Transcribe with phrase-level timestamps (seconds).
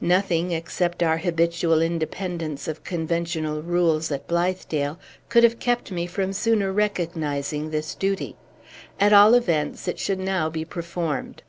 [0.00, 6.32] Nothing, except our habitual independence of conventional rules at Blithedale, could have kept me from
[6.32, 8.34] sooner recognizing this duty.
[8.98, 11.44] At all events, it should now be performed.